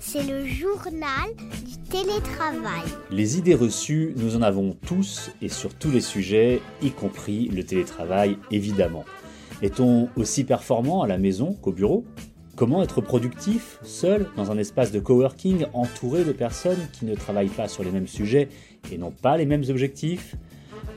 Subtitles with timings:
[0.00, 1.28] C'est le journal
[1.64, 2.84] du télétravail.
[3.10, 7.64] Les idées reçues, nous en avons tous et sur tous les sujets, y compris le
[7.64, 9.04] télétravail évidemment.
[9.62, 12.04] Est-on aussi performant à la maison qu'au bureau?
[12.56, 17.48] Comment être productif, seul, dans un espace de coworking, entouré de personnes qui ne travaillent
[17.48, 18.48] pas sur les mêmes sujets
[18.90, 20.36] et n'ont pas les mêmes objectifs?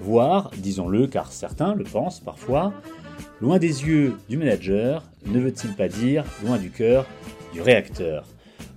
[0.02, 2.74] Voire, disons-le car certains le pensent parfois,
[3.42, 7.06] loin des yeux du manager ne veut-il pas dire loin du cœur
[7.54, 8.26] du réacteur?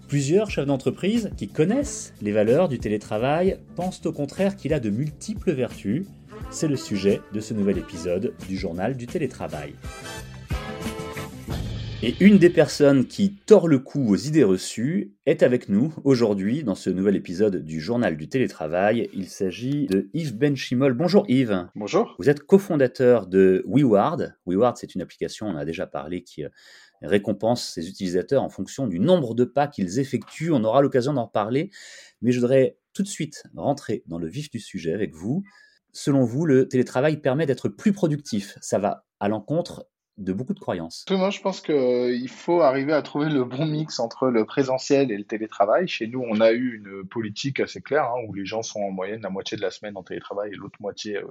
[0.09, 4.91] Plusieurs chefs d'entreprise qui connaissent les valeurs du télétravail pensent au contraire qu'il a de
[4.91, 6.07] multiples vertus.
[6.51, 9.75] C'est le sujet de ce nouvel épisode du journal du télétravail.
[12.07, 16.63] Et une des personnes qui tord le cou aux idées reçues est avec nous aujourd'hui
[16.63, 19.09] dans ce nouvel épisode du Journal du télétravail.
[19.15, 20.93] Il s'agit de Yves Benchimol.
[20.93, 21.67] Bonjour Yves.
[21.75, 22.15] Bonjour.
[22.19, 24.37] Vous êtes cofondateur de WeWard.
[24.45, 26.51] WeWard, c'est une application, on a déjà parlé, qui euh,
[27.01, 30.51] récompense ses utilisateurs en fonction du nombre de pas qu'ils effectuent.
[30.53, 31.71] On aura l'occasion d'en reparler,
[32.21, 35.43] mais je voudrais tout de suite rentrer dans le vif du sujet avec vous.
[35.93, 38.59] Selon vous, le télétravail permet d'être plus productif.
[38.61, 41.05] Ça va à l'encontre de beaucoup de croyances.
[41.11, 45.19] Moi, je pense qu'il faut arriver à trouver le bon mix entre le présentiel et
[45.19, 45.89] le télétravail.
[45.89, 48.91] Chez nous, on a eu une politique assez claire hein, où les gens sont en
[48.91, 51.27] moyenne la moitié de la semaine en télétravail et l'autre moitié euh,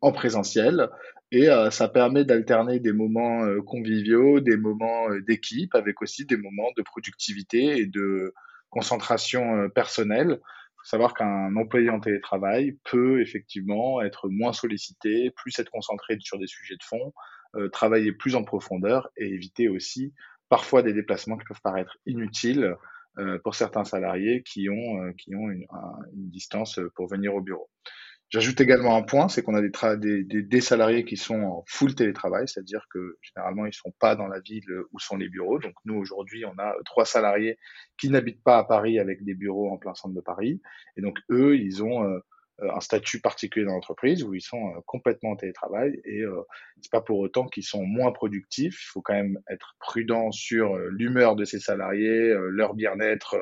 [0.00, 0.88] en présentiel.
[1.32, 6.36] Et euh, ça permet d'alterner des moments euh, conviviaux, des moments d'équipe, avec aussi des
[6.36, 8.32] moments de productivité et de
[8.70, 10.38] concentration personnelle.
[10.40, 16.16] Il faut savoir qu'un employé en télétravail peut effectivement être moins sollicité, plus être concentré
[16.20, 17.39] sur des sujets de fond, euh,
[17.72, 20.12] travailler plus en profondeur et éviter aussi
[20.50, 22.76] parfois des déplacements qui peuvent paraître inutiles
[23.18, 25.66] euh, pour certains salariés qui ont, euh, qui ont une,
[26.12, 27.68] distance pour venir au bureau.
[28.28, 31.96] J'ajoute également un point, c'est qu'on a des, des, des, salariés qui sont en full
[31.96, 35.58] télétravail, c'est-à-dire que généralement ils sont pas dans la ville où sont les bureaux.
[35.58, 37.58] Donc nous aujourd'hui, on a trois salariés
[37.98, 40.60] qui n'habitent pas à Paris avec des bureaux en plein centre de Paris,
[40.96, 42.20] et donc eux, ils ont euh,
[42.62, 46.42] un statut particulier dans l'entreprise où ils sont euh, complètement en télétravail et euh,
[46.80, 48.82] c'est pas pour autant qu'ils sont moins productifs.
[48.82, 53.36] Il faut quand même être prudent sur l'humeur de ces salariés, leur bien-être,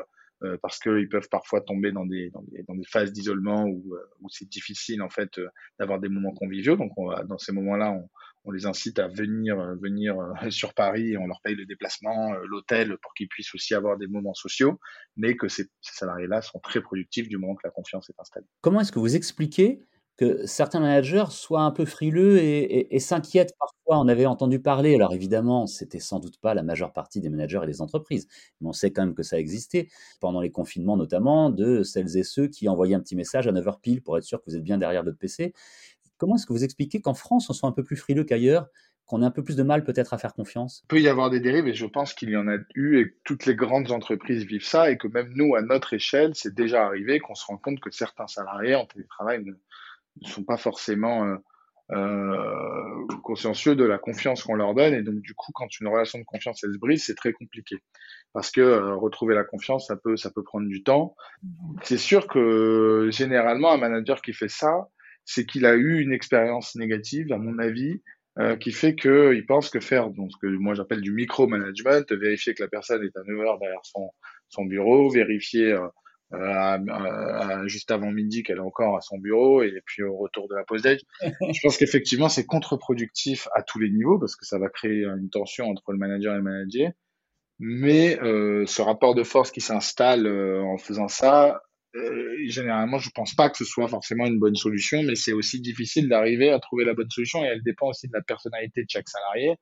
[0.62, 5.03] parce qu'ils peuvent parfois tomber dans des, dans des, phases d'isolement où, où c'est difficile
[5.03, 5.41] en fait
[5.78, 6.77] d'avoir des moments conviviaux.
[6.77, 6.93] Donc
[7.27, 8.09] dans ces moments-là, on,
[8.48, 11.66] on les incite à venir, euh, venir euh, sur Paris et on leur paye le
[11.66, 14.81] déplacement, euh, l'hôtel pour qu'ils puissent aussi avoir des moments sociaux,
[15.16, 18.47] mais que ces, salariés-là sont très productifs du moment que la confiance est installée.
[18.62, 19.84] Comment est-ce que vous expliquez
[20.16, 24.04] que certains managers soient un peu frileux et, s'inquiètent parfois?
[24.04, 27.60] On avait entendu parler, alors évidemment, c'était sans doute pas la majeure partie des managers
[27.62, 28.26] et des entreprises,
[28.60, 29.88] mais on sait quand même que ça existait,
[30.20, 33.80] pendant les confinements notamment, de celles et ceux qui envoyaient un petit message à 9h
[33.80, 35.53] pile pour être sûr que vous êtes bien derrière votre PC
[36.19, 38.67] Comment est-ce que vous expliquez qu'en France, on soit un peu plus frileux qu'ailleurs,
[39.06, 40.83] qu'on ait un peu plus de mal peut-être à faire confiance?
[40.84, 43.11] Il peut y avoir des dérives et je pense qu'il y en a eu et
[43.11, 46.55] que toutes les grandes entreprises vivent ça et que même nous, à notre échelle, c'est
[46.55, 49.55] déjà arrivé qu'on se rend compte que certains salariés en télétravail ne,
[50.28, 51.37] sont pas forcément euh,
[51.93, 56.19] euh, consciencieux de la confiance qu'on leur donne et donc du coup, quand une relation
[56.19, 57.77] de confiance elle se brise, c'est très compliqué
[58.34, 61.17] parce que euh, retrouver la confiance, ça peut, ça peut prendre du temps.
[61.83, 64.89] C'est sûr que généralement, un manager qui fait ça,
[65.28, 68.00] c'est qu'il a eu une expérience négative, à mon avis,
[68.39, 72.55] euh, qui fait qu'il pense que faire donc, ce que moi j'appelle du micro-management, vérifier
[72.55, 74.11] que la personne est à 9 heures derrière son,
[74.49, 75.87] son bureau, vérifier euh,
[76.33, 80.55] euh, juste avant midi qu'elle est encore à son bureau et puis au retour de
[80.55, 81.03] la pause déj.
[81.21, 85.28] je pense qu'effectivement c'est contre-productif à tous les niveaux parce que ça va créer une
[85.28, 86.91] tension entre le manager et le manager.
[87.59, 91.60] Mais euh, ce rapport de force qui s'installe en faisant ça,
[91.97, 95.60] euh, généralement, je pense pas que ce soit forcément une bonne solution, mais c'est aussi
[95.60, 98.88] difficile d'arriver à trouver la bonne solution et elle dépend aussi de la personnalité de
[98.91, 99.54] chaque salarié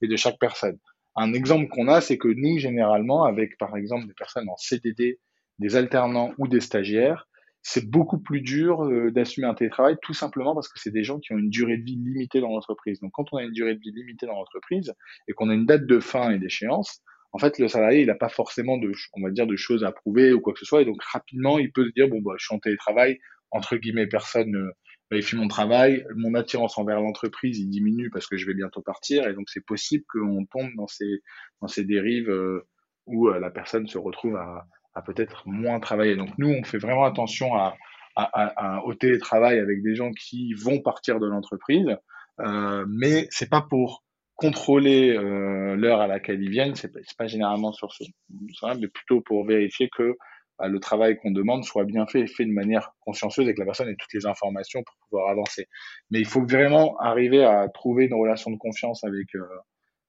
[0.00, 0.78] et de chaque personne.
[1.16, 5.18] Un exemple qu'on a, c'est que nous, généralement, avec par exemple des personnes en CDD,
[5.58, 7.26] des alternants ou des stagiaires,
[7.62, 11.20] c'est beaucoup plus dur euh, d'assumer un télétravail tout simplement parce que c'est des gens
[11.20, 13.00] qui ont une durée de vie limitée dans l'entreprise.
[13.00, 14.92] Donc quand on a une durée de vie limitée dans l'entreprise
[15.28, 18.14] et qu'on a une date de fin et d'échéance, en fait, le salarié, il n'a
[18.14, 20.82] pas forcément de, on va dire, de choses à prouver ou quoi que ce soit.
[20.82, 23.18] Et donc, rapidement, il peut se dire, bon, bah, je suis en télétravail,
[23.50, 24.70] entre guillemets, personne euh,
[25.10, 29.26] vérifie mon travail, mon attirance envers l'entreprise, il diminue parce que je vais bientôt partir.
[29.28, 32.66] Et donc, c'est possible qu'on tombe dans ces, dérives euh,
[33.06, 34.66] où euh, la personne se retrouve à,
[35.06, 36.16] peut-être moins travailler.
[36.16, 37.52] Donc, nous, on fait vraiment attention
[38.84, 41.96] au télétravail avec des gens qui vont partir de l'entreprise.
[42.40, 44.04] Euh, mais c'est pas pour
[44.42, 48.02] contrôler euh, l'heure à laquelle ils viennent, c'est pas généralement sur ce,
[48.80, 50.16] mais plutôt pour vérifier que
[50.58, 53.60] bah, le travail qu'on demande soit bien fait et fait de manière consciencieuse et que
[53.60, 55.68] la personne ait toutes les informations pour pouvoir avancer.
[56.10, 59.46] Mais il faut vraiment arriver à trouver une relation de confiance avec euh,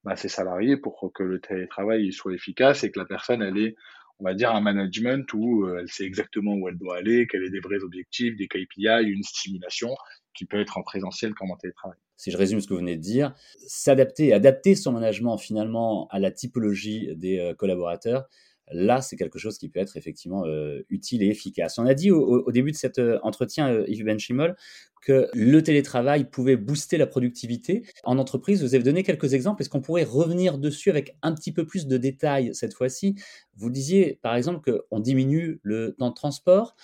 [0.04, 3.76] bah, ses salariés pour que le télétravail soit efficace et que la personne elle ait
[4.24, 7.44] on va dire un management où euh, elle sait exactement où elle doit aller, qu'elle
[7.44, 9.94] ait des vrais objectifs, des KPI, une stimulation
[10.34, 11.98] qui peut être en présentiel comme en télétravail.
[12.16, 13.36] Si je résume ce que vous venez de dire,
[13.68, 18.30] s'adapter, adapter son management finalement à la typologie des euh, collaborateurs,
[18.72, 21.78] là, c'est quelque chose qui peut être effectivement euh, utile et efficace.
[21.78, 24.56] On a dit au, début de cet euh, entretien, euh, Yves Benchimol,
[25.02, 27.84] que le télétravail pouvait booster la productivité.
[28.04, 29.62] En entreprise, vous avez donné quelques exemples.
[29.62, 33.16] Est-ce qu'on pourrait revenir dessus avec un petit peu plus de détails cette fois-ci?
[33.58, 36.76] Vous disiez, par exemple, qu'on diminue le temps de transport.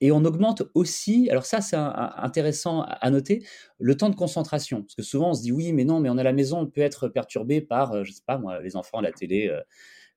[0.00, 3.44] Et on augmente aussi, alors ça c'est intéressant à noter,
[3.80, 4.82] le temps de concentration.
[4.82, 6.60] Parce que souvent on se dit oui, mais non, mais on est à la maison,
[6.60, 9.52] on peut être perturbé par, je sais pas moi, les enfants, la télé,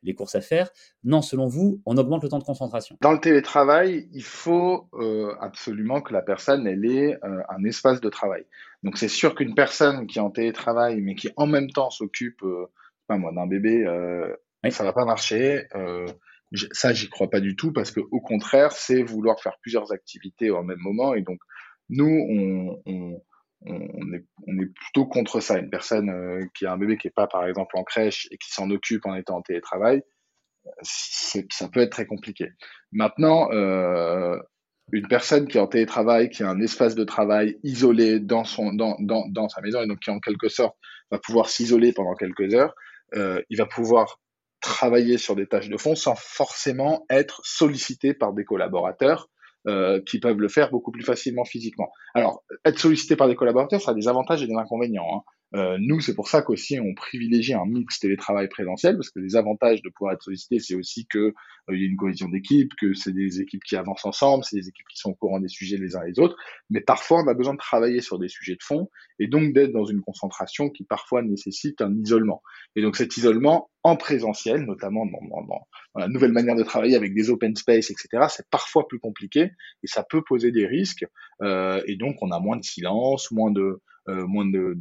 [0.04, 0.70] les courses à faire.
[1.04, 2.98] Non, selon vous, on augmente le temps de concentration?
[3.02, 8.02] Dans le télétravail, il faut euh, absolument que la personne elle ait euh, un espace
[8.02, 8.46] de travail.
[8.84, 12.42] Donc c'est sûr qu'une personne qui est en télétravail mais qui en même temps s'occupe,
[12.44, 12.68] euh,
[13.10, 13.84] d'un bébé,
[14.64, 15.68] ça ça va pas marcher.
[16.72, 20.50] ça, j'y crois pas du tout parce que au contraire, c'est vouloir faire plusieurs activités
[20.50, 21.40] au même moment et donc
[21.90, 23.22] nous, on on
[23.66, 25.58] est, on est plutôt contre ça.
[25.58, 28.38] Une personne euh, qui a un bébé qui n'est pas, par exemple, en crèche et
[28.38, 30.02] qui s'en occupe en étant en télétravail,
[30.84, 32.50] ça peut être très compliqué.
[32.92, 34.38] Maintenant, euh,
[34.92, 38.74] une personne qui est en télétravail, qui a un espace de travail isolé dans, son,
[38.74, 40.76] dans, dans, dans sa maison et donc qui, en quelque sorte,
[41.10, 42.74] va pouvoir s'isoler pendant quelques heures,
[43.16, 44.20] euh, il va pouvoir
[44.62, 49.30] travailler sur des tâches de fond sans forcément être sollicité par des collaborateurs
[49.68, 51.92] euh, qui peuvent le faire beaucoup plus facilement physiquement.
[52.16, 55.08] Alors, être sollicité par des collaborateurs, ça a des avantages et des inconvénients.
[55.14, 55.22] Hein.
[55.54, 59.36] Euh, nous, c'est pour ça qu'aussi on privilégie un mix télétravail présentiel, parce que les
[59.36, 61.34] avantages de pouvoir être sollicité, c'est aussi que euh,
[61.70, 64.70] il y a une cohésion d'équipe, que c'est des équipes qui avancent ensemble, c'est des
[64.70, 66.38] équipes qui sont au courant des sujets les uns les autres.
[66.70, 68.90] Mais parfois, on a besoin de travailler sur des sujets de fond
[69.20, 72.42] et donc d'être dans une concentration qui parfois nécessite un isolement.
[72.76, 77.14] Et donc cet isolement en présentiel, notamment dans, dans, la nouvelle manière de travailler avec
[77.14, 79.52] des open space, etc., c'est parfois plus compliqué
[79.84, 81.06] et ça peut poser des risques.
[81.42, 84.76] Euh, et donc on a moins de silence, moins de moins de,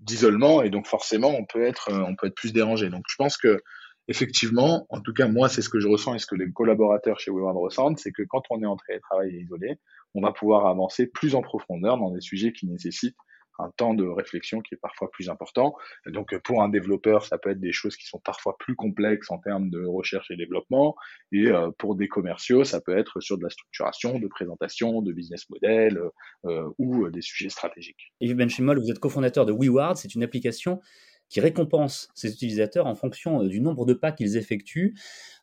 [0.00, 2.88] d'isolement et donc forcément on peut être euh, on peut être plus dérangé.
[2.88, 3.60] Donc je pense que
[4.08, 7.20] effectivement, en tout cas moi c'est ce que je ressens et ce que les collaborateurs
[7.20, 9.78] chez WeWorld ressentent, c'est que quand on est en télétravail et isolé,
[10.14, 13.16] on va pouvoir avancer plus en profondeur dans des sujets qui nécessitent
[13.62, 15.74] un temps de réflexion qui est parfois plus important.
[16.06, 19.38] donc pour un développeur, ça peut être des choses qui sont parfois plus complexes en
[19.38, 20.96] termes de recherche et développement.
[21.32, 25.12] Et euh, pour des commerciaux, ça peut être sur de la structuration, de présentation, de
[25.12, 26.00] business model
[26.44, 28.12] euh, ou des sujets stratégiques.
[28.20, 29.96] Yves Benchimol, vous êtes cofondateur de WeWard.
[29.96, 30.80] C'est une application
[31.28, 34.94] qui récompense ses utilisateurs en fonction euh, du nombre de pas qu'ils effectuent.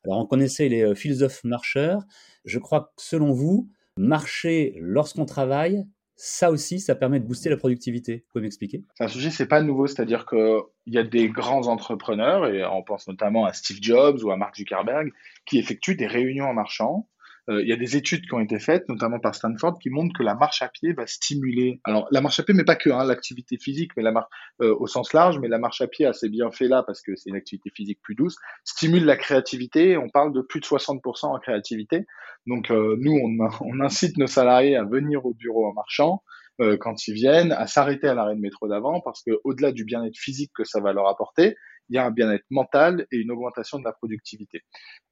[0.04, 2.04] Alors on connaissait les philosophes marcheurs.
[2.46, 5.84] Je crois que selon vous, marcher lorsqu'on travaille,
[6.18, 8.18] ça aussi, ça permet de booster la productivité.
[8.18, 8.84] Vous pouvez m'expliquer?
[8.96, 12.84] C'est un sujet, c'est pas nouveau, c'est-à-dire qu'il y a des grands entrepreneurs, et on
[12.84, 15.12] pense notamment à Steve Jobs ou à Mark Zuckerberg,
[15.46, 17.08] qui effectuent des réunions en marchant
[17.50, 20.24] il y a des études qui ont été faites, notamment par Stanford, qui montrent que
[20.24, 21.80] la marche à pied va stimuler.
[21.86, 24.28] Alors la marche à pied, mais pas que hein, l'activité physique, mais la marche
[24.62, 27.16] euh, au sens large, mais la marche à pied a ses bienfaits là parce que
[27.16, 28.36] c'est une activité physique plus douce,
[28.66, 29.98] stimule la créativité.
[29.98, 32.06] On parle de plus de 60% en créativité.
[32.48, 36.24] Donc euh, nous, on, on, incite nos salariés à venir au bureau en marchant.
[36.80, 40.18] quand ils viennent, à s'arrêter à l'arrêt de métro d'avant, parce que au-delà du bien-être
[40.18, 41.56] physique que ça va leur apporter,
[41.90, 44.62] il y a un bien-être mental et une augmentation de la productivité.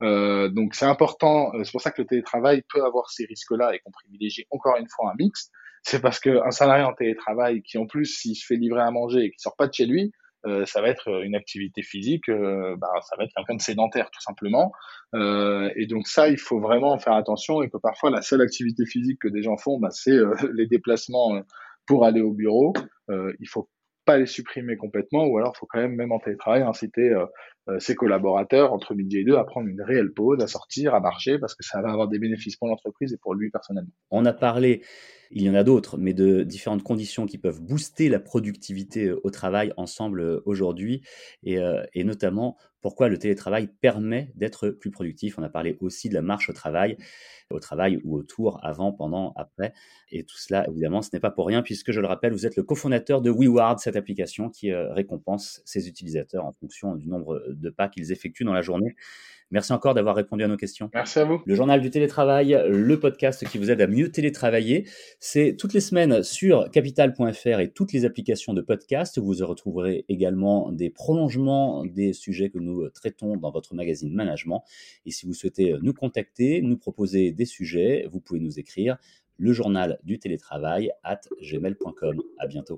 [0.04, 3.74] Euh, donc c'est important, euh, c'est pour ça que le télétravail peut avoir ces risques-là
[3.76, 5.50] et qu'on privilégie encore une fois un mix.
[5.84, 9.26] C'est parce qu'un salarié en télétravail qui en plus s'il se fait livrer à manger
[9.26, 10.12] et qui sort pas de chez lui,
[10.46, 14.10] euh, ça va être une activité physique, euh, bah, ça va être quelqu'un de sédentaire
[14.12, 14.72] tout simplement.
[15.16, 18.86] Euh, et donc ça, il faut vraiment faire attention et que parfois la seule activité
[18.86, 20.12] physique que des gens font, bah, c'est
[20.54, 21.42] les déplacements
[21.88, 22.74] pour aller au bureau.
[23.10, 23.70] il faut
[24.06, 27.26] pas les supprimer complètement, ou alors il faut quand même, même en télétravail, inciter euh,
[27.68, 31.00] euh, ses collaborateurs entre midi et deux à prendre une réelle pause, à sortir, à
[31.00, 33.92] marcher, parce que ça va avoir des bénéfices pour l'entreprise et pour lui personnellement.
[34.12, 34.84] On a parlé,
[35.32, 39.20] il y en a d'autres, mais de différentes conditions qui peuvent booster la productivité euh,
[39.24, 41.02] au travail ensemble aujourd'hui,
[41.44, 41.58] et,
[41.94, 45.40] et notamment pourquoi le télétravail permet d'être plus productif.
[45.40, 46.98] On a parlé aussi de la marche au travail,
[47.50, 49.74] au travail ou autour, avant, pendant, après.
[50.12, 52.56] Et tout cela, évidemment, ce n'est pas pour rien, puisque je le rappelle, vous êtes
[52.56, 57.44] le cofondateur de WeWard, cette application qui euh, récompense ses utilisateurs en fonction du nombre
[57.50, 58.96] de pas qu'ils effectuent dans la journée.
[59.56, 60.90] Merci encore d'avoir répondu à nos questions.
[60.94, 61.42] Merci à vous.
[61.46, 64.86] Le journal du télétravail, le podcast qui vous aide à mieux télétravailler,
[65.22, 69.18] c'est toutes les semaines sur capital.fr et toutes les applications de podcast.
[69.18, 74.62] Vous retrouverez également des prolongements des sujets que nous traitons dans votre magazine Management.
[75.06, 78.98] Et si vous souhaitez nous contacter, nous proposer des sujets, vous pouvez nous écrire
[79.38, 82.22] le journal du télétravail at gmail.com.
[82.40, 82.78] À bientôt